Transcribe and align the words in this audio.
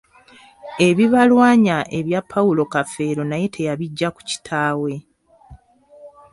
Ebibalwanya 0.87 1.77
ebya 1.97 2.21
Paulo 2.31 2.63
Kafeero 2.73 3.21
naye 3.27 3.45
teyabiggya 3.55 4.09
ku 4.15 4.21
kitaawe. 4.29 4.93